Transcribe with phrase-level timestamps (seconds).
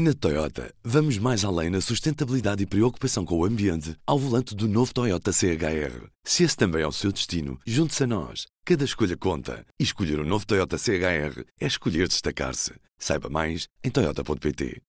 [0.00, 4.68] Na Toyota, vamos mais além na sustentabilidade e preocupação com o ambiente ao volante do
[4.68, 6.06] novo Toyota CHR.
[6.22, 8.46] Se esse também é o seu destino, junte-se a nós.
[8.64, 9.66] Cada escolha conta.
[9.76, 12.74] E escolher o um novo Toyota CHR é escolher destacar-se.
[12.96, 14.80] Saiba mais em Toyota.pt.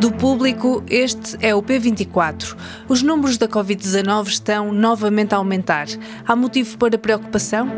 [0.00, 2.56] Do público, este é o P24.
[2.88, 5.86] Os números da Covid-19 estão novamente a aumentar.
[6.26, 7.68] Há motivo para preocupação?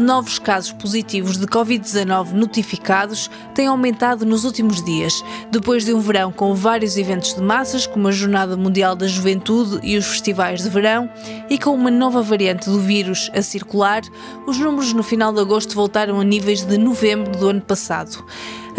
[0.00, 6.32] Novos casos positivos de Covid-19 notificados tem aumentado nos últimos dias, depois de um verão
[6.32, 10.70] com vários eventos de massas, como a Jornada Mundial da Juventude e os festivais de
[10.70, 11.10] verão,
[11.48, 14.02] e com uma nova variante do vírus a circular,
[14.46, 18.24] os números no final de agosto voltaram a níveis de novembro do ano passado.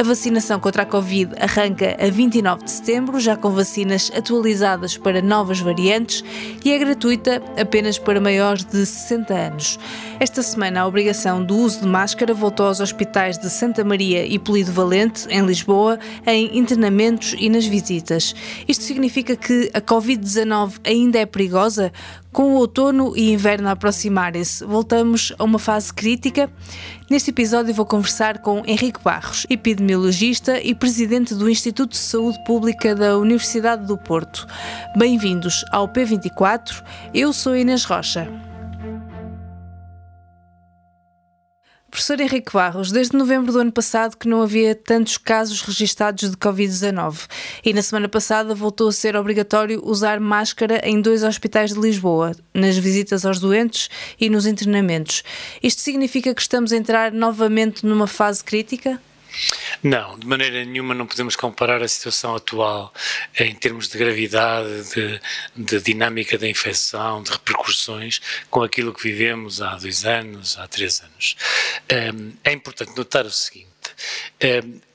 [0.02, 5.22] A vacinação contra a Covid arranca a 29 de setembro, já com vacinas atualizadas para
[5.22, 6.23] novas variantes
[6.66, 9.80] e é gratuita apenas para maiores de 60 anos.
[10.20, 14.40] Esta semana, a obrigação do uso de máscara voltou aos hospitais de Santa Maria e
[14.40, 18.34] Polido Valente, em Lisboa, em internamentos e nas visitas.
[18.68, 21.94] Isto significa que a Covid-19 ainda é perigosa?
[22.32, 26.50] Com o outono e inverno a aproximarem-se, voltamos a uma fase crítica?
[27.10, 32.96] Neste episódio vou conversar com Henrique Barros, epidemiologista e presidente do Instituto de Saúde Pública
[32.96, 34.48] da Universidade do Porto.
[34.96, 36.82] Bem-vindos ao P24,
[37.14, 38.50] eu sou Inês Rocha.
[41.92, 46.38] Professor Henrique Barros, desde novembro do ano passado que não havia tantos casos registados de
[46.38, 47.28] Covid-19
[47.66, 52.31] e na semana passada voltou a ser obrigatório usar máscara em dois hospitais de Lisboa,
[52.53, 55.22] nas visitas aos doentes e nos internamentos.
[55.62, 58.97] Isto significa que estamos a entrar novamente numa fase crítica?
[59.84, 62.94] Não, de maneira nenhuma não podemos comparar a situação atual
[63.40, 65.22] em termos de gravidade, de,
[65.56, 71.02] de, dinâmica da infecção, de repercussões, com aquilo que vivemos há dois anos, há três
[71.02, 71.36] anos.
[72.44, 73.68] É importante notar o seguinte.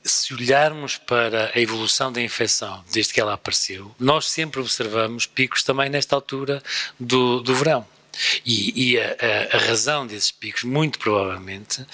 [0.03, 5.63] Se olharmos para a evolução da infecção desde que ela apareceu, nós sempre observamos picos
[5.63, 6.63] também nesta altura
[6.99, 7.85] do, do verão.
[8.45, 11.85] E, e a, a, a, razão desses picos, muito provavelmente,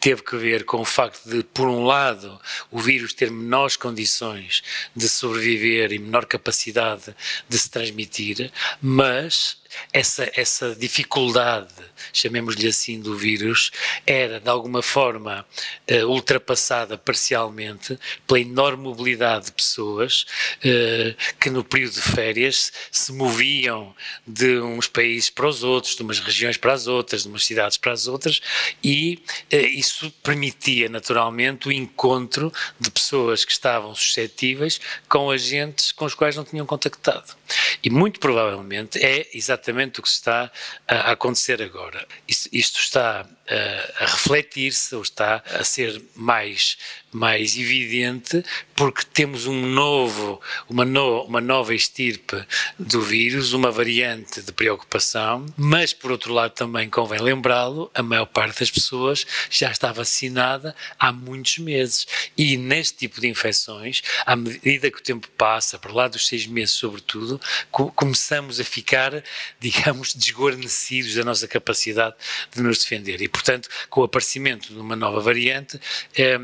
[0.00, 4.62] teve que ver com o facto de, por um lado, o vírus ter menores condições
[4.94, 7.14] de sobreviver e menor capacidade
[7.48, 8.50] de se transmitir,
[8.80, 9.61] mas
[9.92, 11.72] essa, essa dificuldade,
[12.12, 13.70] chamemos-lhe assim, do vírus,
[14.06, 15.46] era de alguma forma
[15.90, 20.26] uh, ultrapassada parcialmente pela enorme mobilidade de pessoas
[20.58, 23.94] uh, que no período de férias se moviam
[24.26, 27.76] de uns países para os outros, de umas regiões para as outras, de umas cidades
[27.76, 28.40] para as outras,
[28.82, 29.22] e
[29.52, 36.14] uh, isso permitia naturalmente o encontro de pessoas que estavam suscetíveis com agentes com os
[36.14, 37.34] quais não tinham contactado.
[37.82, 39.61] E muito provavelmente é exatamente
[40.00, 40.50] o que está
[40.86, 42.06] a acontecer agora.
[42.26, 46.76] Isto está a, refletir-se ou está a ser mais,
[47.10, 48.44] mais evidente
[48.74, 52.44] porque temos um novo, uma, no, uma nova estirpe
[52.78, 58.26] do vírus, uma variante de preocupação, mas por outro lado também convém lembrá-lo, a maior
[58.26, 62.06] parte das pessoas já está vacinada há muitos meses.
[62.36, 66.46] E neste tipo de infecções, à medida que o tempo passa, por lá dos seis
[66.46, 69.22] meses sobretudo, co começamos a ficar,
[69.60, 72.16] digamos, desguarnecidos da nossa capacidade
[72.54, 73.20] de nos defender.
[73.20, 75.80] E portanto, com o aparecimento de uma nova variante,
[76.16, 76.38] eh,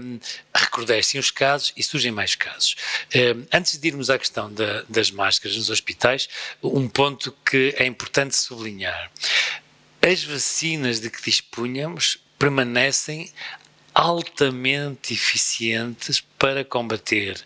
[0.54, 2.74] recrudescem os casos e surgem mais casos.
[3.14, 6.28] Eh, antes de irmos à questão da, das máscaras nos hospitais,
[6.62, 9.10] um ponto que é importante sublinhar.
[10.00, 13.30] As vacinas de que dispunhamos permanecem
[13.94, 17.42] altamente eficientes para combater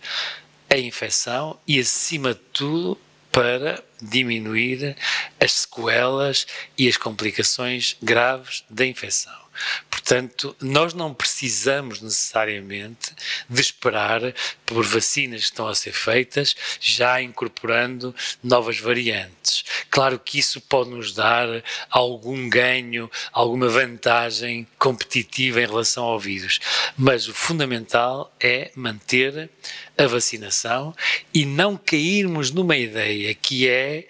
[0.69, 2.99] a infecção e, acima de tudo,
[3.33, 4.95] para diminuir
[5.41, 9.43] as sequelas e as complicações graves da infecção.
[9.91, 13.13] Portanto, nós não precisamos necessariamente
[13.49, 14.21] de esperar
[14.67, 19.65] por vacinas que estão a ser feitas, já incorporando novas variantes.
[19.91, 21.47] Claro que isso pode nos dar
[21.91, 26.59] algum ganho, alguma vantagem competitiva em relação ao vírus,
[26.97, 29.51] mas o fundamental é manter
[29.97, 30.95] a vacinação
[31.33, 34.07] e não cairmos numa ideia que é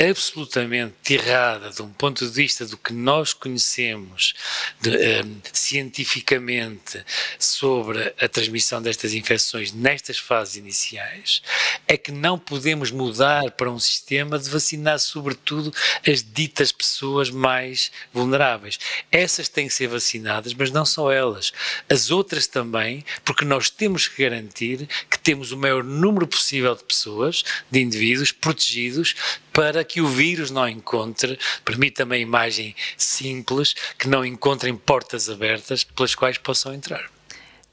[0.00, 4.32] absolutamente errada de um ponto de vista do que nós conhecemos
[4.80, 7.04] de, um, cientificamente
[7.36, 11.42] sobre a transmissão destas infecções nestas fases iniciais,
[11.86, 15.74] é que não podemos mudar para um sistema de vacinar, sobretudo,
[16.06, 18.78] as ditas pessoas mais vulneráveis.
[19.10, 21.52] Essas têm que ser vacinadas, mas não só elas.
[21.88, 26.84] As outras também, porque nós temos que garantir que temos o maior número possível de
[26.84, 29.16] pessoas, de indivíduos protegidos
[29.58, 35.82] para que o vírus não encontre, permita-me a imagem simples, que não encontrem portas abertas
[35.82, 37.10] pelas quais possam entrar.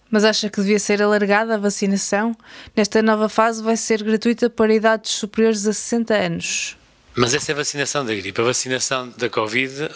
[0.09, 2.35] Mas acha que devia ser alargada a vacinação?
[2.75, 6.75] Nesta nova fase vai ser gratuita para idades superiores a 60 anos.
[7.13, 8.41] Mas essa é a vacinação da gripe.
[8.41, 9.87] A vacinação da Covid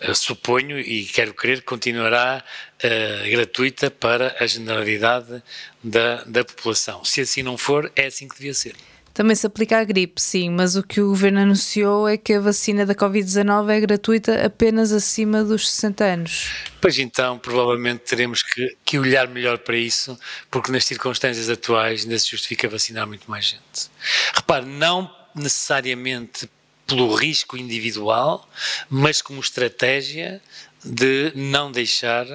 [0.00, 2.42] Uh, suponho e quero crer continuará
[2.82, 5.40] uh, gratuita para a generalidade
[5.84, 7.04] da, da população.
[7.04, 8.74] Se assim não for, é assim que devia ser.
[9.14, 12.40] Também se aplica à gripe, sim, mas o que o governo anunciou é que a
[12.40, 16.50] vacina da Covid-19 é gratuita apenas acima dos 60 anos.
[16.80, 20.18] Pois então, provavelmente teremos que, que, olhar melhor para isso,
[20.50, 23.90] porque nas circunstâncias atuais ainda se justifica vacinar muito mais gente.
[24.34, 26.48] Repare, não necessariamente
[26.86, 28.48] pelo risco individual,
[28.88, 30.40] mas como estratégia
[30.84, 32.26] de não deixar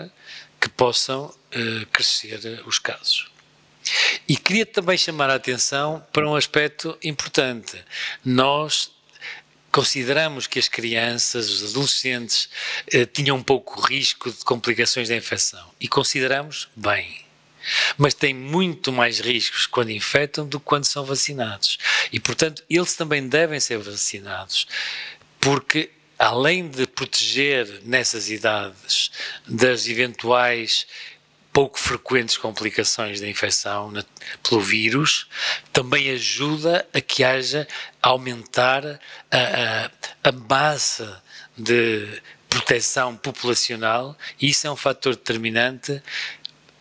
[0.59, 3.29] que possam uh, crescer os casos.
[4.27, 7.83] E queria também chamar a atenção para um aspecto importante.
[8.23, 8.91] Nós
[9.71, 12.49] consideramos que as crianças, os adolescentes,
[12.91, 15.65] eh, tinham um pouco risco de complicações da infecção.
[15.79, 17.25] E consideramos bem.
[17.97, 21.77] Mas têm muito mais riscos quando infectam do que quando são vacinados.
[22.11, 24.67] E, portanto, eles também devem ser vacinados,
[25.39, 29.11] porque além de proteger nessas idades
[29.47, 30.87] das eventuais
[31.57, 34.05] pouco frequentes complicações da infecção na,
[34.47, 35.27] pelo vírus,
[35.73, 37.67] também ajuda a que haja
[37.99, 39.89] aumentar a,
[40.25, 41.19] a, a massa
[41.57, 45.99] de proteção populacional e isso é um fator determinante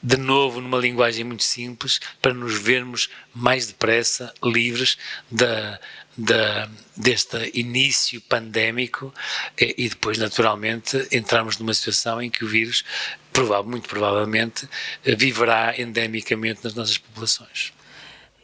[0.02, 4.96] de novo numa linguagem muito simples para nos vermos mais depressa livres
[5.30, 5.80] da,
[6.16, 9.12] da, deste início pandémico
[9.60, 12.84] e, e, depois, naturalmente, entrarmos numa situação em que o vírus,
[13.32, 14.68] provável, muito provavelmente,
[15.04, 17.72] viverá endemicamente nas nossas populações.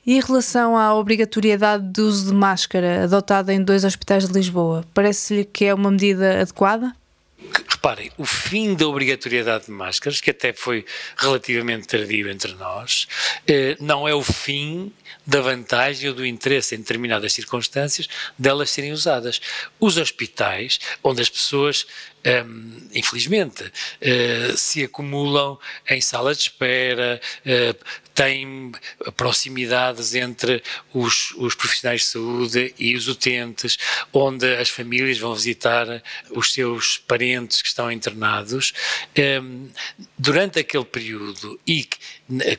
[0.05, 4.85] E em relação à obrigatoriedade de uso de máscara adotada em dois hospitais de Lisboa,
[4.93, 6.93] parece-lhe que é uma medida adequada?
[7.69, 10.85] Reparem, o fim da obrigatoriedade de máscaras, que até foi
[11.17, 13.09] relativamente tardio entre nós,
[13.47, 14.93] eh, não é o fim
[15.27, 18.09] da vantagem ou do interesse em determinadas circunstâncias
[18.39, 19.41] delas serem usadas.
[19.81, 21.87] Os hospitais, onde as pessoas
[22.25, 25.59] um, infelizmente, uh, se acumulam
[25.89, 27.85] em sala de espera, uh,
[28.15, 28.73] têm
[29.17, 33.79] proximidades entre os, os, profissionais de saúde e os utentes,
[34.13, 38.75] onde as famílias vão visitar os seus parentes que estão internados.
[39.43, 39.69] Um,
[40.19, 41.89] durante aquele período e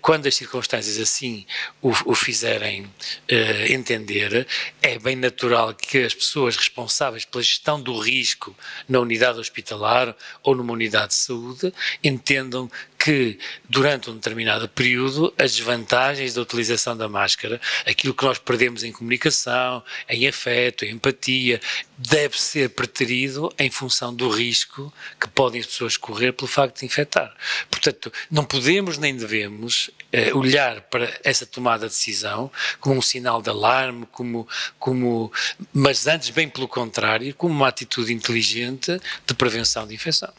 [0.01, 1.45] quando as circunstâncias assim
[1.81, 4.47] o, o fizerem uh, entender,
[4.81, 8.55] é bem natural que as pessoas responsáveis pela gestão do risco
[8.89, 11.73] na unidade hospitalar hospitalar ou numa unidade de saúde
[12.03, 12.69] entendam
[13.03, 18.81] que durante um determinado período as desvantagens da utilização da máscara, aquilo que nós perdemos
[18.81, 21.59] em comunicação, em afeto, em empatia,
[21.97, 26.85] deve ser preterido em função do risco que podem as pessoas correr pelo facto de
[26.85, 27.35] infectar.
[27.69, 32.49] Portanto, não podemos nem devemos eh, olhar para essa tomada de decisão
[32.79, 34.47] como um sinal de alarme, como,
[34.79, 35.29] como,
[35.73, 38.97] mas antes bem pelo contrário, como uma atitude inteligente
[39.27, 40.31] de prevenção de infecção.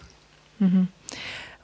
[0.59, 0.89] Uhum.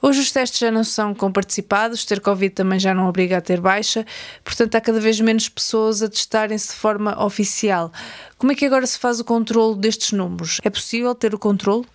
[0.01, 3.61] Hoje os testes já não são comparticipados, ter Covid também já não obriga a ter
[3.61, 4.05] baixa,
[4.43, 7.91] portanto há cada vez menos pessoas a testarem-se de forma oficial.
[8.37, 10.59] Como é que agora se faz o controle destes números?
[10.63, 11.85] É possível ter o controle?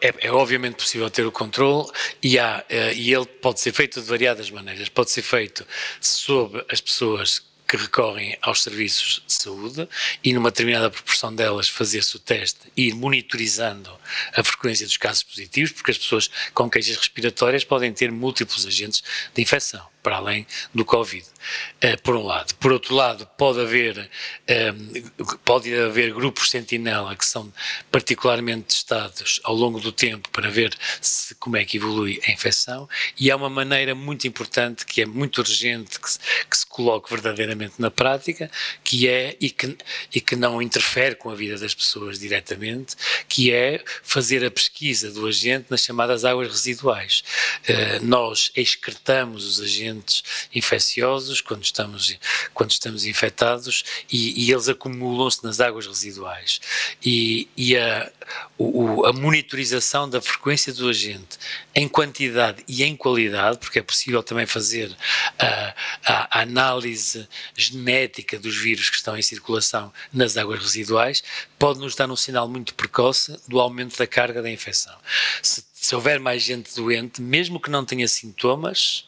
[0.00, 1.88] É, é, obviamente possível ter o controle
[2.22, 4.88] e, há, eh, e ele pode ser feito de variadas maneiras.
[4.88, 5.66] Pode ser feito
[6.00, 9.88] sob as pessoas que recorrem aos serviços de saúde
[10.22, 13.90] e numa determinada proporção delas fazer-se o teste e ir monitorizando
[14.34, 19.02] a frequência dos casos positivos, porque as pessoas com queixas respiratórias podem ter múltiplos agentes
[19.34, 22.54] de infecção para além do Covid, uh, por um lado.
[22.60, 24.08] Por outro lado, pode haver,
[24.48, 27.52] uh, pode haver grupos sentinela que são
[27.90, 32.88] particularmente testados ao longo do tempo para ver se, como é que evolui a infecção
[33.18, 37.10] e há uma maneira muito importante que é muito urgente que se, que se coloque
[37.10, 38.50] verdadeiramente na prática,
[38.82, 39.76] que é, e que,
[40.14, 42.96] e que não interfere com a vida das pessoas diretamente,
[43.28, 47.22] que é fazer a pesquisa do agente nas chamadas águas residuais.
[47.68, 50.22] Uh, nós excretamos os agentes
[50.54, 52.18] infecciosos quando estamos,
[52.54, 56.60] quando estamos infectados e, e eles acumulam-se nas águas residuais.
[57.04, 58.10] E, e a,
[58.58, 61.38] o, a monitorização da frequência do agente
[61.76, 64.96] em quantidade e em qualidade, porque é possível também fazer
[65.38, 65.74] a,
[66.06, 71.22] a, a análise genética dos vírus que estão em circulação nas águas residuais,
[71.58, 74.96] pode nos dar um sinal muito precoce do aumento da carga da infecção.
[75.42, 79.06] Se, se houver mais gente doente, mesmo que não tenha sintomas,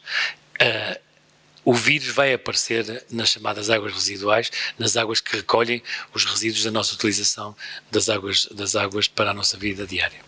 [0.61, 0.99] uh,
[1.65, 5.81] o vírus vai aparecer nas chamadas águas residuais, nas águas que recolhem
[6.13, 7.55] os resíduos da nossa utilização
[7.89, 10.19] das águas, das águas para a nossa vida diária.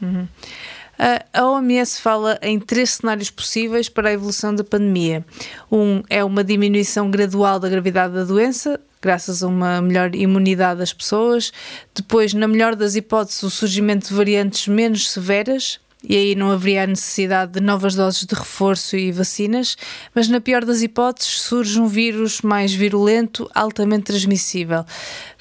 [0.00, 0.26] Uhum.
[0.98, 5.24] A OMS fala em três cenários possíveis para a evolução da pandemia.
[5.70, 10.92] Um é uma diminuição gradual da gravidade da doença, graças a uma melhor imunidade das
[10.92, 11.52] pessoas.
[11.94, 16.84] Depois, na melhor das hipóteses, o surgimento de variantes menos severas, e aí não haveria
[16.84, 19.76] a necessidade de novas doses de reforço e vacinas,
[20.14, 24.84] mas na pior das hipóteses surge um vírus mais virulento, altamente transmissível.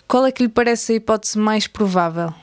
[0.08, 2.34] Qual é que lhe parece a hipótese mais provável?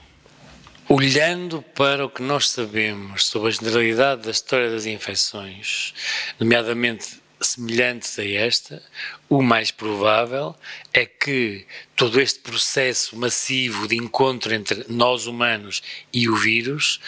[0.88, 5.94] Olhando para o que nós sabemos sobre a generalidade da história das infecções,
[6.38, 8.82] nomeadamente semelhantes a esta,
[9.28, 10.54] o mais provável
[10.92, 17.00] é que todo este processo massivo de encontro entre nós humanos e o vírus,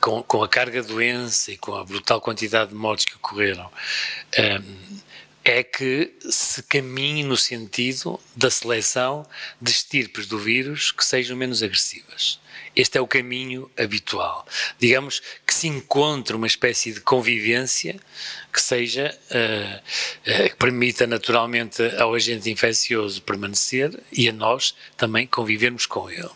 [0.00, 3.70] com, com a carga doença e com a brutal quantidade de mortes que ocorreram,
[4.38, 4.98] um,
[5.44, 9.26] é que se caminhe no sentido da seleção
[9.60, 12.40] de estirpes do vírus que sejam menos agressivas.
[12.74, 14.46] Este é o caminho habitual.
[14.80, 18.00] Digamos que se encontre uma espécie de convivência
[18.52, 19.78] que seja, uh,
[20.30, 26.30] uh, que permita naturalmente ao agente infeccioso permanecer e a nós também convivermos com ele.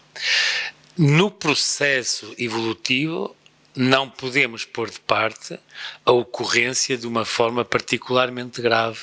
[0.96, 3.34] No processo evolutivo,
[3.78, 5.56] não podemos pôr de parte
[6.04, 8.98] a ocorrência de uma forma particularmente grave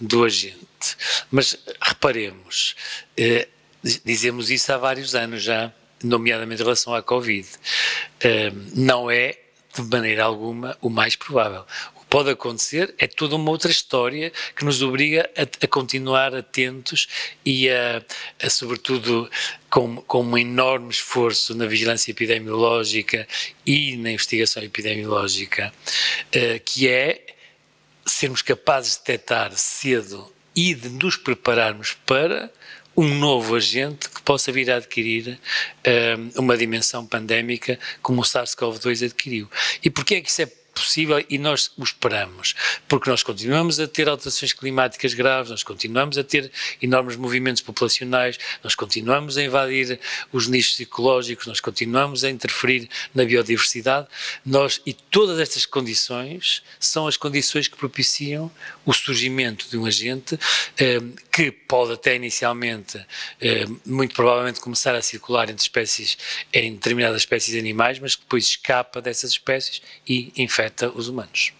[0.00, 0.96] do agente.
[1.28, 2.76] Mas reparemos,
[3.16, 3.48] eh,
[4.04, 5.72] dizemos isso há vários anos já,
[6.04, 7.48] nomeadamente em relação à Covid.
[8.20, 9.36] Eh, não é,
[9.74, 11.66] de maneira alguma, o mais provável
[12.12, 17.08] pode acontecer, é toda uma outra história que nos obriga a, a continuar atentos
[17.42, 18.02] e a,
[18.38, 19.30] a sobretudo,
[19.70, 23.26] com, com um enorme esforço na vigilância epidemiológica
[23.64, 25.72] e na investigação epidemiológica,
[26.36, 27.24] uh, que é
[28.04, 32.52] sermos capazes de detectar cedo e de nos prepararmos para
[32.94, 39.06] um novo agente que possa vir a adquirir uh, uma dimensão pandémica como o SARS-CoV-2
[39.06, 39.50] adquiriu.
[39.82, 42.54] E porquê é que isso é possível e nós o esperamos,
[42.88, 46.50] porque nós continuamos a ter alterações climáticas graves, nós continuamos a ter
[46.80, 50.00] enormes movimentos populacionais, nós continuamos a invadir
[50.32, 54.06] os nichos ecológicos, nós continuamos a interferir na biodiversidade,
[54.44, 58.50] nós e todas estas condições são as condições que propiciam
[58.84, 60.38] o surgimento de um agente
[60.78, 61.00] eh,
[61.30, 62.98] que pode até inicialmente,
[63.40, 66.16] eh, muito provavelmente, começar a circular entre espécies,
[66.52, 71.52] em determinadas espécies animais, mas que depois escapa dessas espécies e infecta afeta os humanos.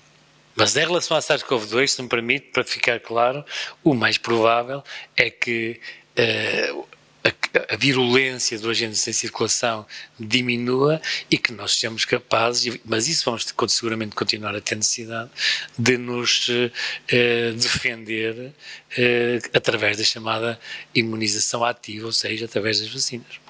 [0.55, 3.45] Mas em relação à SARS-CoV-2, se me permite, para ficar claro,
[3.83, 4.85] o mais provável
[5.17, 5.81] é que
[6.19, 6.87] uh,
[7.25, 9.87] a, a, virulência do agente em circulação
[10.21, 15.31] diminua e que nós sejamos capazes, mas isso vamos seguramente continuar a ter necessidade,
[15.79, 20.61] de nos uh, defender uh, através da chamada
[20.95, 23.42] imunização ativa, ou seja, através das vacinas.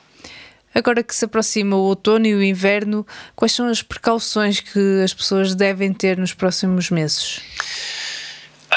[0.75, 5.13] Agora que se aproxima o outono e o inverno, quais são as precauções que as
[5.13, 7.41] pessoas devem ter nos próximos meses?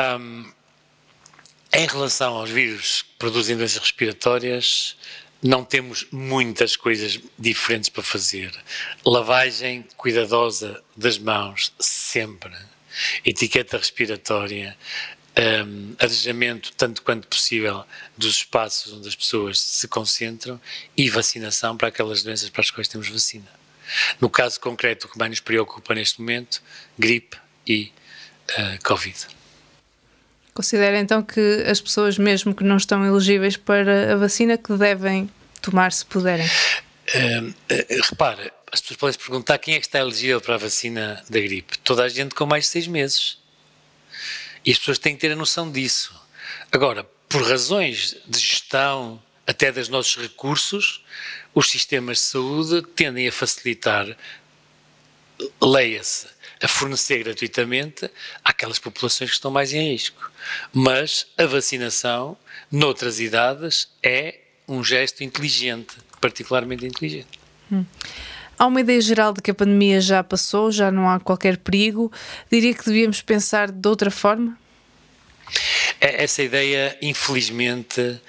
[0.01, 0.45] Um,
[1.73, 4.97] em relação aos vírus que produzem doenças respiratórias,
[5.41, 8.51] não temos muitas coisas diferentes para fazer.
[9.05, 12.53] Lavagem cuidadosa das mãos, sempre.
[13.23, 14.77] Etiqueta respiratória,
[15.37, 17.83] um, arejamento, tanto quanto possível,
[18.17, 20.59] dos espaços onde as pessoas se concentram
[20.95, 23.47] e vacinação para aquelas doenças para as quais temos vacina.
[24.19, 26.61] No caso concreto, o que mais nos preocupa neste momento,
[26.97, 27.37] gripe
[27.67, 27.91] e
[28.51, 29.27] uh, Covid.
[30.53, 35.29] Considera então que as pessoas, mesmo que não estão elegíveis para a vacina, que devem
[35.61, 36.45] tomar se puderem?
[36.45, 40.57] Uh, uh, repara, as pessoas podem se perguntar quem é que está elegível para a
[40.57, 41.77] vacina da gripe.
[41.79, 43.37] Toda a gente com mais de seis meses.
[44.65, 46.13] E as pessoas têm que ter a noção disso.
[46.72, 51.03] Agora, por razões de gestão, até dos nossos recursos,
[51.53, 54.17] os sistemas de saúde tendem a facilitar,
[55.62, 56.27] leia-se,
[56.62, 58.10] a fornecer gratuitamente
[58.43, 60.31] àquelas populações que estão mais em risco.
[60.74, 62.38] Mas a vacinação,
[62.72, 67.39] noutras idades, é um gesto inteligente, particularmente inteligente.
[67.72, 67.86] Hum.
[68.57, 72.12] Há uma ideia geral de que a pandemia já passou, já não há qualquer perigo.
[72.51, 74.57] Diria que devíamos pensar de outra forma?
[76.00, 78.19] É, essa ideia, infelizmente,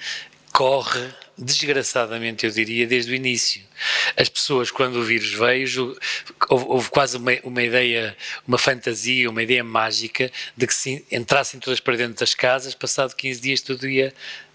[0.51, 1.07] corre
[1.37, 3.61] desgraçadamente, eu diria, desde o início.
[4.15, 5.95] As pessoas, quando o vírus veio,
[6.49, 8.17] houve, houve quase uma, uma, ideia,
[8.47, 13.15] uma fantasia, uma ideia mágica de que se entrassem todas para dentro das casas, passado
[13.15, 14.13] 15 dias tudo ia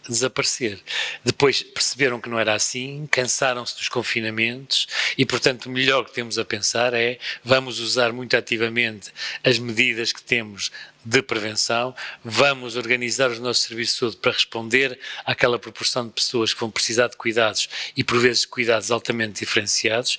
[0.08, 0.80] desaparecer.
[1.24, 6.38] Depois perceberam que não era assim, cansaram-se dos confinamentos e, portanto, o melhor que temos
[6.38, 9.12] a pensar é vamos usar muito ativamente
[9.44, 10.70] as medidas que temos
[11.04, 11.94] de prevenção,
[12.24, 16.70] vamos organizar os nossos serviços de saúde para responder àquela proporção de pessoas que vão
[16.70, 20.18] precisar de cuidados e, por vezes, cuidados altamente diferenciados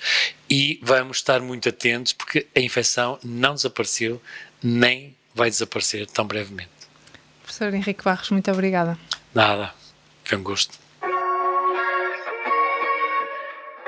[0.49, 4.21] e vamos estar muito atentos porque a infecção não desapareceu
[4.61, 6.82] nem vai desaparecer tão brevemente.
[7.53, 8.97] Professor Henrique Barros, muito obrigada.
[9.31, 9.71] Nada,
[10.23, 10.75] foi um gosto.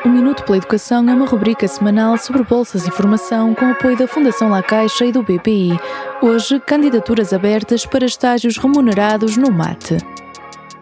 [0.04, 4.08] O Minuto pela Educação é uma rubrica semanal sobre bolsas e formação com apoio da
[4.08, 5.80] Fundação La Caixa e do BPI.
[6.22, 9.98] Hoje, candidaturas abertas para estágios remunerados no MATE.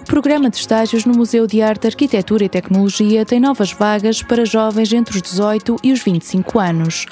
[0.04, 4.44] O programa de estágios no Museu de Arte, Arquitetura e Tecnologia tem novas vagas para
[4.44, 7.06] jovens entre os 18 e os 25 anos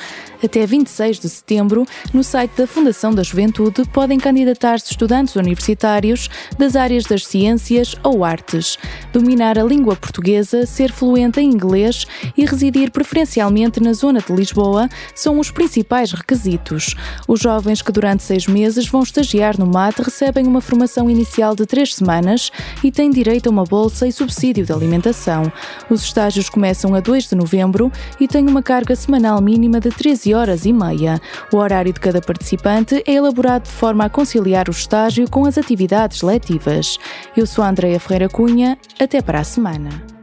[0.44, 6.76] até 26 de setembro, no site da Fundação da Juventude, podem candidatar-se estudantes universitários das
[6.76, 8.78] áreas das ciências ou artes,
[9.14, 12.06] dominar a língua portuguesa, ser fluente em inglês
[12.36, 16.96] e residir preferencialmente na zona de Lisboa são os principais requisitos.
[17.28, 21.66] Os jovens que durante seis meses vão estagiar no MAT recebem uma formação inicial de
[21.66, 22.52] três semanas
[22.84, 25.52] e têm direito a uma bolsa e subsídio de alimentação.
[25.90, 30.34] Os estágios começam a 2 de novembro e têm uma carga semanal mínima de 13
[30.34, 31.20] horas e meia.
[31.52, 35.58] O horário de cada participante é elaborado de forma a conciliar o estágio com as
[35.58, 36.98] atividades letivas.
[37.36, 38.78] Eu sou a Andreia Ferreira Cunha.
[39.00, 40.21] Até para a semana.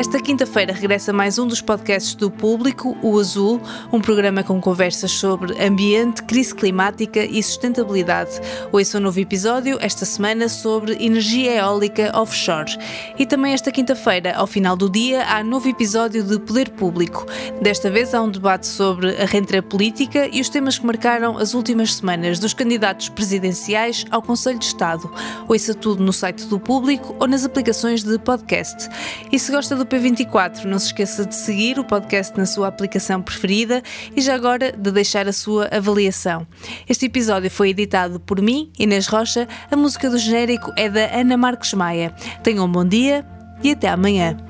[0.00, 3.60] Esta quinta-feira regressa mais um dos podcasts do Público, o Azul,
[3.92, 8.30] um programa com conversas sobre ambiente, crise climática e sustentabilidade.
[8.72, 12.78] Ouça um novo episódio esta semana sobre energia eólica offshore.
[13.18, 17.26] E também esta quinta-feira, ao final do dia, há novo episódio de Poder Público.
[17.60, 21.52] Desta vez há um debate sobre a renta política e os temas que marcaram as
[21.52, 25.12] últimas semanas dos candidatos presidenciais ao Conselho de Estado.
[25.46, 28.88] Ouça tudo no site do Público ou nas aplicações de podcast.
[29.30, 30.64] E se gosta do P24.
[30.64, 33.82] Não se esqueça de seguir o podcast na sua aplicação preferida
[34.16, 36.46] e já agora de deixar a sua avaliação.
[36.88, 39.48] Este episódio foi editado por mim, Inês Rocha.
[39.70, 42.14] A música do genérico é da Ana Marques Maia.
[42.42, 43.26] Tenham um bom dia
[43.62, 44.49] e até amanhã.